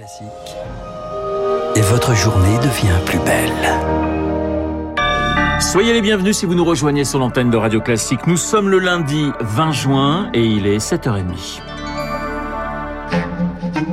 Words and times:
Classique. 0.00 0.56
Et 1.76 1.82
votre 1.82 2.14
journée 2.14 2.56
devient 2.56 2.98
plus 3.04 3.18
belle. 3.18 3.52
Soyez 5.60 5.92
les 5.92 6.00
bienvenus 6.00 6.38
si 6.38 6.46
vous 6.46 6.54
nous 6.54 6.64
rejoignez 6.64 7.04
sur 7.04 7.18
l'antenne 7.18 7.50
de 7.50 7.58
Radio 7.58 7.82
Classique. 7.82 8.26
Nous 8.26 8.38
sommes 8.38 8.70
le 8.70 8.78
lundi 8.78 9.30
20 9.40 9.72
juin 9.72 10.30
et 10.32 10.42
il 10.42 10.66
est 10.66 10.78
7h30. 10.78 11.60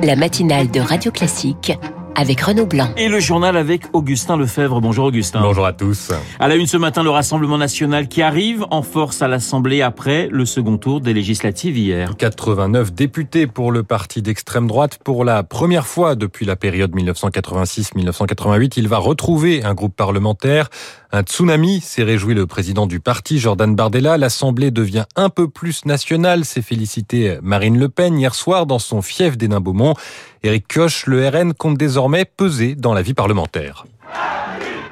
La 0.02 0.16
matinale 0.16 0.70
de 0.70 0.80
Radio 0.80 1.12
Classique 1.12 1.72
avec 2.18 2.40
Renaud 2.40 2.66
Blanc. 2.66 2.88
Et 2.96 3.08
le 3.08 3.20
journal 3.20 3.56
avec 3.56 3.82
Augustin 3.92 4.36
Lefebvre. 4.36 4.80
Bonjour 4.80 5.04
Augustin. 5.04 5.40
Bonjour 5.40 5.64
à 5.64 5.72
tous. 5.72 6.10
À 6.40 6.48
la 6.48 6.56
une 6.56 6.66
ce 6.66 6.76
matin, 6.76 7.04
le 7.04 7.10
Rassemblement 7.10 7.58
national 7.58 8.08
qui 8.08 8.22
arrive 8.22 8.66
en 8.72 8.82
force 8.82 9.22
à 9.22 9.28
l'Assemblée 9.28 9.82
après 9.82 10.28
le 10.28 10.44
second 10.44 10.78
tour 10.78 11.00
des 11.00 11.14
législatives 11.14 11.78
hier. 11.78 12.16
89 12.18 12.92
députés 12.92 13.46
pour 13.46 13.70
le 13.70 13.84
parti 13.84 14.20
d'extrême 14.20 14.66
droite. 14.66 14.98
Pour 15.04 15.24
la 15.24 15.44
première 15.44 15.86
fois 15.86 16.16
depuis 16.16 16.44
la 16.44 16.56
période 16.56 16.92
1986-1988, 16.96 18.72
il 18.76 18.88
va 18.88 18.98
retrouver 18.98 19.62
un 19.62 19.74
groupe 19.74 19.94
parlementaire. 19.94 20.70
Un 21.10 21.22
tsunami, 21.22 21.80
s'est 21.80 22.02
réjoui 22.02 22.34
le 22.34 22.46
président 22.46 22.86
du 22.86 23.00
parti, 23.00 23.38
Jordan 23.38 23.74
Bardella. 23.74 24.18
L'Assemblée 24.18 24.70
devient 24.70 25.06
un 25.16 25.30
peu 25.30 25.48
plus 25.48 25.86
nationale, 25.86 26.44
s'est 26.44 26.62
félicité 26.62 27.38
Marine 27.42 27.78
Le 27.78 27.88
Pen 27.88 28.18
hier 28.18 28.34
soir 28.34 28.66
dans 28.66 28.80
son 28.80 29.02
fief 29.02 29.38
d'Hénin-Beaumont. 29.38 29.94
Éric 30.42 30.72
Koch, 30.72 31.06
le 31.06 31.26
RN 31.26 31.52
compte 31.52 31.78
désormais 31.78 32.07
peser 32.36 32.74
dans 32.74 32.94
la 32.94 33.02
vie 33.02 33.14
parlementaire. 33.14 33.84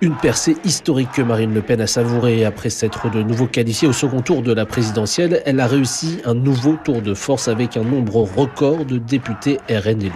Une 0.03 0.15
percée 0.15 0.57
historique 0.65 1.13
que 1.13 1.23
Marine 1.23 1.55
Le 1.55 1.63
Pen 1.63 1.81
a 1.81 1.87
savourée 1.87 2.45
après 2.45 2.69
s'être 2.69 3.11
de 3.11 3.23
nouveau 3.23 3.47
qualifiée 3.47 3.89
au 3.89 3.95
second 3.95 4.21
tour 4.21 4.43
de 4.43 4.53
la 4.53 4.67
présidentielle. 4.67 5.43
Elle 5.47 5.59
a 5.59 5.67
réussi 5.67 6.19
un 6.27 6.35
nouveau 6.35 6.77
tour 6.85 7.01
de 7.01 7.15
force 7.15 7.49
avec 7.49 7.79
un 7.79 7.83
nombre 7.83 8.17
record 8.17 8.85
de 8.85 8.99
députés 8.99 9.59
RN 9.71 10.03
élus. 10.03 10.13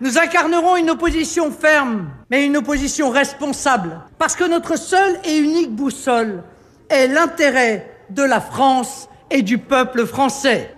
Nous 0.00 0.18
incarnerons 0.18 0.76
une 0.76 0.90
opposition 0.90 1.50
ferme, 1.50 2.08
mais 2.30 2.46
une 2.46 2.56
opposition 2.56 3.10
responsable, 3.10 4.00
parce 4.18 4.34
que 4.34 4.48
notre 4.48 4.78
seule 4.78 5.16
et 5.24 5.36
unique 5.36 5.74
boussole 5.74 6.42
est 6.88 7.08
l'intérêt 7.08 7.90
de 8.10 8.22
la 8.22 8.40
France 8.40 9.08
et 9.30 9.42
du 9.42 9.58
peuple 9.58 10.06
français. 10.06 10.74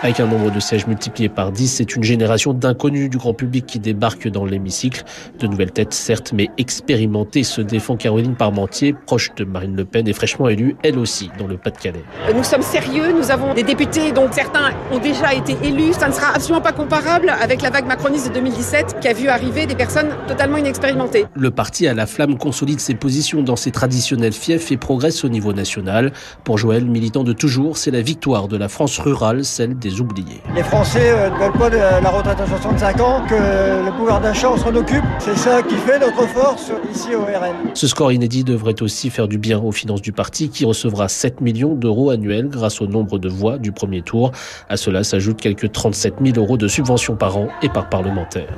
Avec 0.00 0.20
un 0.20 0.26
nombre 0.26 0.52
de 0.52 0.60
sièges 0.60 0.86
multiplié 0.86 1.28
par 1.28 1.50
10, 1.50 1.66
c'est 1.66 1.96
une 1.96 2.04
génération 2.04 2.52
d'inconnus 2.52 3.10
du 3.10 3.18
grand 3.18 3.34
public 3.34 3.66
qui 3.66 3.80
débarque 3.80 4.28
dans 4.28 4.44
l'hémicycle. 4.44 5.02
De 5.40 5.48
nouvelles 5.48 5.72
têtes, 5.72 5.92
certes, 5.92 6.32
mais 6.32 6.50
expérimentées, 6.56 7.42
se 7.42 7.60
défend 7.60 7.96
Caroline 7.96 8.36
Parmentier, 8.36 8.94
proche 9.06 9.34
de 9.34 9.42
Marine 9.42 9.74
Le 9.74 9.84
Pen 9.84 10.06
et 10.06 10.12
fraîchement 10.12 10.48
élue, 10.48 10.76
elle 10.84 11.00
aussi, 11.00 11.30
dans 11.36 11.48
le 11.48 11.56
Pas-de-Calais. 11.56 12.04
Nous 12.32 12.44
sommes 12.44 12.62
sérieux, 12.62 13.12
nous 13.12 13.32
avons 13.32 13.54
des 13.54 13.64
députés 13.64 14.12
dont 14.12 14.30
certains 14.30 14.70
ont 14.92 15.00
déjà 15.00 15.34
été 15.34 15.56
élus. 15.64 15.94
Ça 15.94 16.06
ne 16.06 16.12
sera 16.12 16.28
absolument 16.32 16.62
pas 16.62 16.70
comparable 16.70 17.30
avec 17.30 17.60
la 17.60 17.70
vague 17.70 17.86
macroniste 17.86 18.28
de 18.28 18.34
2017 18.34 19.00
qui 19.00 19.08
a 19.08 19.12
vu 19.12 19.26
arriver 19.26 19.66
des 19.66 19.74
personnes 19.74 20.10
totalement 20.28 20.58
inexpérimentées. 20.58 21.26
Le 21.34 21.50
parti 21.50 21.88
à 21.88 21.94
la 21.94 22.06
flamme 22.06 22.38
consolide 22.38 22.78
ses 22.78 22.94
positions 22.94 23.42
dans 23.42 23.56
ses 23.56 23.72
traditionnels 23.72 24.32
fiefs 24.32 24.70
et 24.70 24.76
progresse 24.76 25.24
au 25.24 25.28
niveau 25.28 25.52
national. 25.52 26.12
Pour 26.44 26.56
Joël, 26.56 26.84
militant 26.84 27.24
de 27.24 27.32
toujours, 27.32 27.78
c'est 27.78 27.90
la 27.90 28.00
victoire 28.00 28.46
de 28.46 28.56
la 28.56 28.68
France 28.68 28.96
rurale, 29.00 29.44
celle 29.44 29.76
des 29.76 29.87
oubliés. 30.00 30.40
Les 30.54 30.62
Français 30.62 31.10
euh, 31.10 31.30
ne 31.30 31.36
veulent 31.36 31.58
pas 31.58 31.70
de 31.70 31.76
la 31.76 32.10
retraite 32.10 32.40
à 32.40 32.46
65 32.46 33.00
ans, 33.00 33.22
que 33.28 33.34
le 33.34 33.96
pouvoir 33.96 34.20
d'achat, 34.20 34.50
on 34.50 34.56
s'en 34.56 34.74
occupe. 34.74 35.04
C'est 35.18 35.36
ça 35.36 35.62
qui 35.62 35.76
fait 35.76 35.98
notre 35.98 36.26
force 36.28 36.70
ici 36.92 37.14
au 37.14 37.22
RN. 37.22 37.70
Ce 37.74 37.86
score 37.86 38.12
inédit 38.12 38.44
devrait 38.44 38.80
aussi 38.82 39.10
faire 39.10 39.28
du 39.28 39.38
bien 39.38 39.58
aux 39.58 39.72
finances 39.72 40.02
du 40.02 40.12
parti 40.12 40.48
qui 40.50 40.64
recevra 40.64 41.08
7 41.08 41.40
millions 41.40 41.74
d'euros 41.74 42.10
annuels 42.10 42.48
grâce 42.48 42.80
au 42.80 42.86
nombre 42.86 43.18
de 43.18 43.28
voix 43.28 43.58
du 43.58 43.72
premier 43.72 44.02
tour. 44.02 44.32
À 44.68 44.76
cela 44.76 45.04
s'ajoutent 45.04 45.40
quelques 45.40 45.72
37 45.72 46.14
000 46.24 46.38
euros 46.38 46.56
de 46.56 46.68
subventions 46.68 47.16
par 47.16 47.36
an 47.36 47.48
et 47.62 47.68
par 47.68 47.88
parlementaire. 47.88 48.48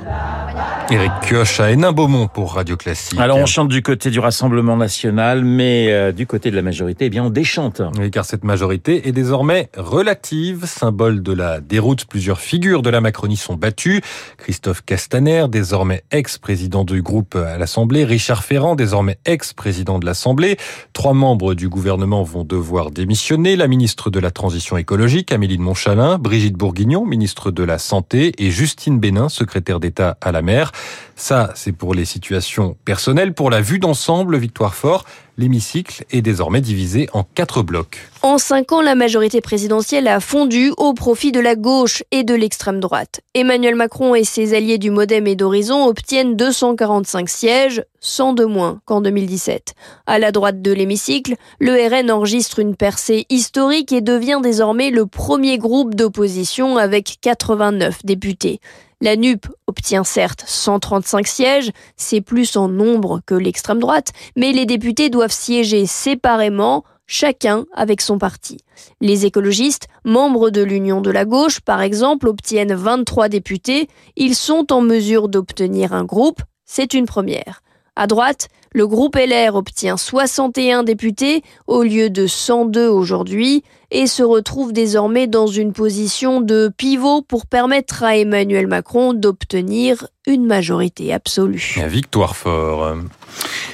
Éric 0.91 1.11
Kioch 1.21 1.61
à 1.61 1.71
Hénin-Beaumont 1.71 2.27
pour 2.27 2.55
Radio 2.55 2.75
Classique. 2.75 3.17
Alors 3.17 3.37
on 3.37 3.45
chante 3.45 3.69
du 3.69 3.81
côté 3.81 4.09
du 4.09 4.19
Rassemblement 4.19 4.75
national, 4.75 5.45
mais 5.45 5.87
euh, 5.89 6.11
du 6.11 6.27
côté 6.27 6.51
de 6.51 6.57
la 6.57 6.61
majorité, 6.61 7.05
eh 7.05 7.09
bien 7.09 7.23
on 7.23 7.29
déchante. 7.29 7.81
Oui, 7.97 8.11
car 8.11 8.25
cette 8.25 8.43
majorité 8.43 9.07
est 9.07 9.13
désormais 9.13 9.69
relative, 9.77 10.65
symbole 10.65 11.23
de 11.23 11.31
la 11.31 11.61
déroute. 11.61 12.03
Plusieurs 12.07 12.41
figures 12.41 12.81
de 12.81 12.89
la 12.89 12.99
Macronie 12.99 13.37
sont 13.37 13.53
battues. 13.53 14.01
Christophe 14.35 14.81
Castaner, 14.85 15.45
désormais 15.47 16.03
ex-président 16.11 16.83
du 16.83 17.01
groupe 17.01 17.35
à 17.35 17.57
l'Assemblée. 17.57 18.03
Richard 18.03 18.43
Ferrand, 18.43 18.75
désormais 18.75 19.17
ex-président 19.23 19.97
de 19.97 20.05
l'Assemblée. 20.05 20.57
Trois 20.91 21.13
membres 21.13 21.53
du 21.53 21.69
gouvernement 21.69 22.23
vont 22.23 22.43
devoir 22.43 22.91
démissionner. 22.91 23.55
La 23.55 23.69
ministre 23.69 24.09
de 24.09 24.19
la 24.19 24.29
Transition 24.31 24.75
écologique, 24.75 25.31
Amélie 25.31 25.57
de 25.57 25.63
Montchalin, 25.63 26.17
Brigitte 26.17 26.57
Bourguignon, 26.57 27.05
ministre 27.05 27.49
de 27.49 27.63
la 27.63 27.77
Santé, 27.77 28.33
et 28.39 28.51
Justine 28.51 28.99
Bénin, 28.99 29.29
secrétaire 29.29 29.79
d'État 29.79 30.17
à 30.19 30.33
la 30.33 30.41
mer. 30.41 30.73
Ça, 31.15 31.51
c'est 31.55 31.71
pour 31.71 31.93
les 31.93 32.05
situations 32.05 32.77
personnelles. 32.85 33.33
Pour 33.33 33.49
la 33.49 33.61
vue 33.61 33.79
d'ensemble, 33.79 34.37
Victoire 34.37 34.73
Fort, 34.73 35.05
l'hémicycle 35.41 36.05
est 36.11 36.21
désormais 36.21 36.61
divisé 36.61 37.09
en 37.13 37.23
quatre 37.23 37.63
blocs. 37.63 37.97
En 38.21 38.37
cinq 38.37 38.71
ans, 38.71 38.81
la 38.81 38.95
majorité 38.95 39.41
présidentielle 39.41 40.07
a 40.07 40.19
fondu 40.19 40.71
au 40.77 40.93
profit 40.93 41.31
de 41.31 41.39
la 41.39 41.55
gauche 41.55 42.03
et 42.11 42.23
de 42.23 42.35
l'extrême 42.35 42.79
droite. 42.79 43.21
Emmanuel 43.33 43.75
Macron 43.75 44.15
et 44.15 44.23
ses 44.23 44.53
alliés 44.53 44.77
du 44.77 44.91
Modem 44.91 45.27
et 45.27 45.35
d'Horizon 45.35 45.85
obtiennent 45.87 46.37
245 46.37 47.27
sièges, 47.27 47.83
100 47.99 48.33
de 48.33 48.45
moins 48.45 48.79
qu'en 48.85 49.01
2017. 49.01 49.73
À 50.05 50.19
la 50.19 50.31
droite 50.31 50.61
de 50.61 50.71
l'hémicycle, 50.71 51.35
le 51.59 51.73
RN 51.73 52.11
enregistre 52.11 52.59
une 52.59 52.75
percée 52.75 53.25
historique 53.29 53.91
et 53.91 54.01
devient 54.01 54.39
désormais 54.41 54.91
le 54.91 55.07
premier 55.07 55.57
groupe 55.57 55.95
d'opposition 55.95 56.77
avec 56.77 57.17
89 57.21 58.05
députés. 58.05 58.61
La 59.03 59.15
NUP 59.15 59.47
obtient 59.65 60.03
certes 60.03 60.43
135 60.45 61.25
sièges, 61.25 61.71
c'est 61.97 62.21
plus 62.21 62.55
en 62.55 62.67
nombre 62.67 63.19
que 63.25 63.33
l'extrême 63.33 63.79
droite, 63.79 64.11
mais 64.35 64.51
les 64.51 64.67
députés 64.67 65.09
doivent 65.09 65.30
siéger 65.31 65.85
séparément, 65.85 66.83
chacun 67.07 67.65
avec 67.73 68.01
son 68.01 68.17
parti. 68.17 68.57
Les 69.01 69.25
écologistes, 69.25 69.87
membres 70.05 70.49
de 70.49 70.61
l'Union 70.61 71.01
de 71.01 71.11
la 71.11 71.25
gauche, 71.25 71.59
par 71.59 71.81
exemple, 71.81 72.27
obtiennent 72.27 72.73
23 72.73 73.29
députés, 73.29 73.87
ils 74.15 74.35
sont 74.35 74.71
en 74.71 74.81
mesure 74.81 75.27
d'obtenir 75.27 75.93
un 75.93 76.03
groupe, 76.03 76.41
c'est 76.65 76.93
une 76.93 77.05
première. 77.05 77.61
À 77.97 78.07
droite, 78.07 78.47
le 78.73 78.87
groupe 78.87 79.17
LR 79.17 79.55
obtient 79.55 79.97
61 79.97 80.83
députés 80.83 81.43
au 81.67 81.83
lieu 81.83 82.09
de 82.09 82.25
102 82.25 82.87
aujourd'hui 82.87 83.63
et 83.91 84.07
se 84.07 84.23
retrouve 84.23 84.71
désormais 84.71 85.27
dans 85.27 85.47
une 85.47 85.73
position 85.73 86.39
de 86.39 86.71
pivot 86.77 87.21
pour 87.21 87.45
permettre 87.45 88.03
à 88.03 88.15
Emmanuel 88.15 88.67
Macron 88.67 89.13
d'obtenir 89.13 90.07
une 90.25 90.45
majorité 90.45 91.11
absolue. 91.11 91.75
Victoire 91.87 92.37
fort. 92.37 92.95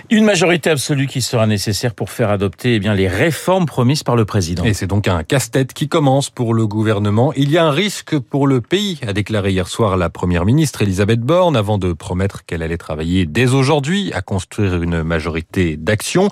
Une 0.10 0.24
majorité 0.24 0.70
absolue 0.70 1.06
qui 1.06 1.22
sera 1.22 1.48
nécessaire 1.48 1.94
pour 1.94 2.12
faire 2.12 2.30
adopter 2.30 2.76
eh 2.76 2.80
bien, 2.80 2.94
les 2.94 3.10
réformes 3.10 3.66
promises 3.66 4.04
par 4.04 4.16
le 4.16 4.24
président. 4.24 4.64
Et 4.64 4.74
c'est 4.74 4.88
donc 4.88 5.10
un 5.10 5.22
casse-tête 5.24 5.74
qui 5.74 5.90
commence 5.90 6.30
pour 6.30 6.54
le 6.54 6.66
gouvernement. 6.66 7.34
Il 7.34 7.52
y 7.52 7.58
a 7.58 7.66
un 7.66 7.72
risque 7.72 8.18
pour 8.18 8.48
le 8.48 8.62
pays, 8.62 9.02
a 9.06 9.12
déclaré 9.12 9.52
hier 9.52 9.68
soir 9.68 9.98
la 9.98 10.10
première 10.10 10.46
ministre 10.46 10.82
Elisabeth 10.82 11.20
Borne, 11.20 11.58
avant 11.58 11.78
de 11.78 11.92
promettre 11.92 12.46
qu'elle 12.46 12.64
allait 12.64 12.78
travailler 12.78 13.26
dès 13.26 13.50
aujourd'hui 13.50 14.14
à 14.14 14.22
construire 14.22 14.82
une 14.82 15.04
majorité 15.04 15.76
d'action. 15.76 16.30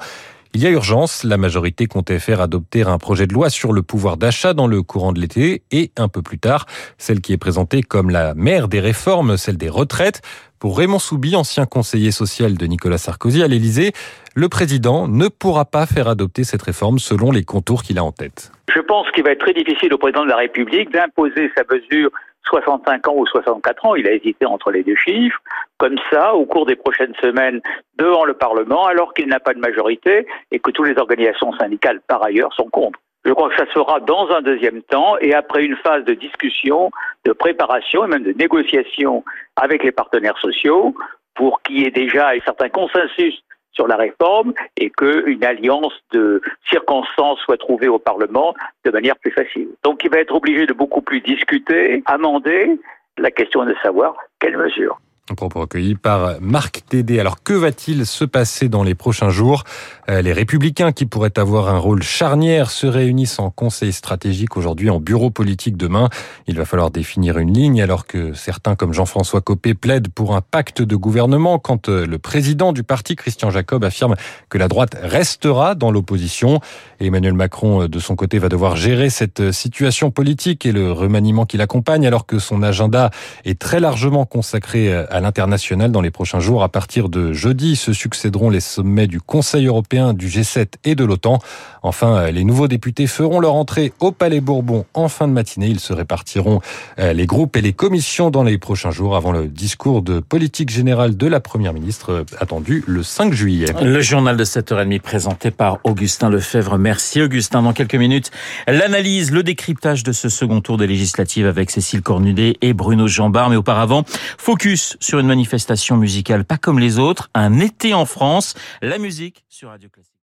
Il 0.55 0.63
y 0.63 0.67
a 0.67 0.69
urgence. 0.69 1.25
La 1.25 1.35
majorité 1.35 1.85
comptait 1.85 2.17
faire 2.17 2.39
adopter 2.39 2.83
un 2.83 2.97
projet 2.97 3.27
de 3.27 3.33
loi 3.33 3.49
sur 3.49 3.73
le 3.73 3.83
pouvoir 3.83 4.16
d'achat 4.16 4.53
dans 4.53 4.67
le 4.67 4.81
courant 4.83 5.11
de 5.11 5.19
l'été 5.19 5.63
et 5.69 5.91
un 5.97 6.07
peu 6.07 6.21
plus 6.21 6.39
tard, 6.39 6.66
celle 6.97 7.19
qui 7.19 7.33
est 7.33 7.38
présentée 7.38 7.81
comme 7.83 8.09
la 8.09 8.33
mère 8.35 8.69
des 8.69 8.79
réformes, 8.79 9.35
celle 9.35 9.57
des 9.57 9.67
retraites. 9.67 10.21
Pour 10.57 10.77
Raymond 10.77 10.99
Soubi, 10.99 11.35
ancien 11.35 11.65
conseiller 11.65 12.11
social 12.11 12.55
de 12.55 12.65
Nicolas 12.67 12.97
Sarkozy 12.97 13.44
à 13.44 13.49
l'Élysée, 13.49 13.91
le 14.33 14.47
président 14.47 15.09
ne 15.09 15.27
pourra 15.27 15.65
pas 15.65 15.85
faire 15.85 16.07
adopter 16.07 16.45
cette 16.45 16.61
réforme 16.61 16.99
selon 16.99 17.31
les 17.31 17.44
contours 17.44 17.83
qu'il 17.83 17.97
a 17.97 18.05
en 18.05 18.13
tête. 18.13 18.53
Je 18.73 18.79
pense 18.79 19.11
qu'il 19.11 19.25
va 19.25 19.31
être 19.31 19.41
très 19.41 19.53
difficile 19.53 19.94
au 19.94 19.97
président 19.97 20.23
de 20.23 20.29
la 20.29 20.38
République 20.38 20.89
d'imposer 20.89 21.51
sa 21.57 21.63
mesure 21.69 22.11
65 22.45 23.07
ans 23.07 23.16
ou 23.16 23.25
64 23.25 23.85
ans. 23.85 23.95
Il 23.95 24.07
a 24.07 24.13
hésité 24.13 24.45
entre 24.45 24.72
les 24.72 24.83
deux 24.83 24.95
chiffres. 24.95 25.39
Comme 25.77 25.97
ça, 26.12 26.33
au 26.33 26.45
cours 26.45 26.65
des 26.65 26.75
prochaines 26.75 27.13
semaines, 27.21 27.62
devant 27.97 28.25
le 28.25 28.33
Parlement, 28.33 28.86
alors 28.86 29.13
qu'il 29.13 29.27
n'a 29.27 29.39
pas 29.39 29.53
de 29.53 29.59
majorité 29.59 30.25
et 30.51 30.59
que 30.59 30.71
toutes 30.71 30.88
les 30.88 30.97
organisations 30.97 31.51
syndicales, 31.53 32.01
par 32.07 32.24
ailleurs, 32.24 32.53
sont 32.53 32.69
contre. 32.69 33.00
Je 33.25 33.33
crois 33.33 33.50
que 33.50 33.56
ça 33.56 33.71
sera 33.74 34.00
dans 34.00 34.30
un 34.30 34.42
deuxième 34.42 34.83
temps 34.83 35.18
et 35.19 35.33
après 35.33 35.65
une 35.65 35.75
phase 35.77 36.06
de 36.06 36.13
discussion, 36.13 36.92
de 37.25 37.33
préparation 37.33 38.06
et 38.06 38.07
même 38.07 38.24
de 38.24 38.33
négociation 38.33 39.24
avec 39.56 39.83
les 39.83 39.92
partenaires 39.92 40.38
sociaux 40.38 40.94
pour 41.33 41.62
qu'il 41.63 41.80
y 41.80 41.86
ait 41.86 41.92
déjà 41.92 42.30
un 42.30 42.39
certain 42.42 42.69
consensus 42.69 43.42
sur 43.75 43.88
la 43.88 43.98
réforme 43.98 44.54
et 44.77 44.89
qu'une 44.89 45.44
alliance 45.44 45.94
de 46.12 46.42
circonstances 46.69 47.39
soit 47.39 47.57
trouvée 47.57 47.88
au 47.88 48.00
Parlement 48.00 48.56
de 48.83 48.92
manière 48.92 49.18
plus 49.18 49.31
facile. 49.31 49.68
Donc 49.83 50.04
il 50.04 50.10
va 50.10 50.19
être 50.19 50.33
obligé 50.33 50.66
de 50.66 50.74
beaucoup 50.74 51.01
plus 51.01 51.22
discuter, 51.22 52.01
amender. 52.06 52.80
La 53.18 53.31
question 53.31 53.63
est 53.63 53.74
de 53.74 53.77
savoir 53.81 54.16
quelles 54.39 54.57
mesures. 54.57 55.00
Propos 55.33 55.62
recueilli 55.62 55.95
par 55.95 56.36
Marc 56.39 56.83
Tédé. 56.88 57.19
Alors 57.19 57.42
que 57.42 57.54
va-t-il 57.54 58.06
se 58.06 58.25
passer 58.25 58.69
dans 58.69 58.83
les 58.83 58.94
prochains 58.94 59.31
jours? 59.31 59.63
Euh, 60.07 60.22
Les 60.22 60.31
républicains 60.31 60.92
qui 60.92 61.07
pourraient 61.07 61.39
avoir 61.39 61.68
un 61.68 61.80
rôle 61.80 62.04
charnière 62.04 62.69
se 62.69 62.86
réunissent 62.86 63.39
en 63.39 63.50
conseil 63.50 63.92
stratégique 63.92 64.56
aujourd'hui, 64.56 64.92
en 64.92 65.00
bureau 65.00 65.31
politique 65.31 65.77
demain. 65.77 66.10
Il 66.45 66.57
va 66.57 66.66
falloir 66.66 66.92
définir 66.92 67.39
une 67.39 67.51
ligne 67.51 67.81
alors 67.81 68.06
que 68.06 68.33
certains 68.33 68.75
comme 68.75 68.94
Jean-François 68.94 69.42
Copé 69.42 69.74
plaident 69.74 70.10
pour 70.13 70.36
un 70.36 70.42
pacte 70.42 70.83
de 70.83 70.95
gouvernement 70.95 71.57
quand 71.57 71.89
euh, 71.89 72.06
le 72.06 72.19
président 72.19 72.71
du 72.71 72.83
parti, 72.83 73.16
Christian 73.16 73.50
Jacob, 73.50 73.83
affirme 73.83 74.13
que 74.50 74.60
la 74.60 74.68
droite 74.68 74.95
restera 75.01 75.74
dans 75.74 75.89
l'opposition. 75.89 76.60
Emmanuel 77.00 77.33
Macron, 77.33 77.81
euh, 77.81 77.88
de 77.88 77.98
son 77.98 78.16
côté, 78.16 78.38
va 78.38 78.48
devoir 78.48 78.75
gérer 78.75 79.10
cette 79.10 79.51
situation 79.51 80.12
politique 80.12 80.68
et 80.68 80.71
le 80.71 80.92
remaniement 80.92 81.48
qui 81.48 81.57
l'accompagne 81.57 82.06
alors 82.06 82.28
que 82.28 82.38
son 82.38 82.62
agenda 82.62 83.10
est 83.44 83.57
très 83.57 83.80
largement 83.80 84.28
consacré 84.28 84.94
l'international 85.19 85.91
dans 85.91 86.01
les 86.01 86.12
prochains 86.12 86.39
jours. 86.39 86.63
À 86.63 86.69
partir 86.69 87.09
de 87.09 87.33
jeudi, 87.33 87.75
se 87.75 87.94
succéderont 87.94 88.50
les 88.50 88.59
sommets 88.59 89.07
du 89.07 89.19
Conseil 89.19 89.67
européen, 89.67 90.13
du 90.13 90.27
G7 90.27 90.67
et 90.83 90.95
de 90.95 91.03
l'OTAN. 91.03 91.39
Enfin, 91.83 92.31
les 92.31 92.44
nouveaux 92.44 92.67
députés 92.67 93.07
feront 93.07 93.39
leur 93.39 93.53
entrée 93.53 93.94
au 94.00 94.12
Palais 94.12 94.41
Bourbon 94.41 94.85
en 94.94 95.07
fin 95.07 95.27
de 95.27 95.33
matinée. 95.33 95.67
Ils 95.67 95.79
se 95.79 95.94
répartiront 95.94 96.62
euh, 97.00 97.13
les 97.13 97.25
groupes 97.25 97.56
et 97.57 97.62
les 97.62 97.73
commissions 97.73 98.31
dans 98.31 98.44
les 98.44 98.57
prochains 98.57 98.91
jours 98.91 99.15
avant 99.15 99.31
le 99.31 99.47
discours 99.47 100.01
de 100.01 100.19
politique 100.19 100.69
générale 100.69 101.15
de 101.15 101.27
la 101.27 101.39
Première 101.39 101.73
ministre 101.73 102.11
euh, 102.11 102.23
attendu 102.39 102.83
le 102.88 103.03
5 103.03 103.33
juillet. 103.33 103.68
Le 103.81 104.01
journal 104.01 104.38
de 104.38 104.44
7h30 104.44 105.00
présenté 105.01 105.51
par 105.51 105.79
Augustin 105.83 106.29
Lefebvre. 106.29 106.77
Merci 106.77 107.21
Augustin. 107.21 107.61
Dans 107.61 107.73
quelques 107.73 107.95
minutes, 107.95 108.31
l'analyse, 108.68 109.31
le 109.31 109.44
décryptage 109.44 110.03
de 110.03 110.11
ce 110.11 110.29
second 110.29 110.61
tour 110.61 110.77
des 110.77 110.88
législatives 110.88 111.45
avec 111.45 111.69
Cécile 111.69 112.01
Cornudet 112.01 112.57
et 112.61 112.73
Bruno 112.73 113.07
Jambard. 113.07 113.50
Mais 113.50 113.56
auparavant, 113.56 114.03
focus 114.38 114.97
sur 115.06 115.19
une 115.19 115.28
manifestation 115.28 115.98
musicale 115.98 116.44
pas 116.46 116.57
comme 116.57 116.80
les 116.80 117.00
autres, 117.00 117.30
un 117.34 117.60
été 117.60 117.94
en 117.94 118.06
France, 118.06 118.56
la 118.81 118.98
musique 118.98 119.46
sur 119.50 119.69
Radio 119.69 119.90
Classique. 119.90 120.13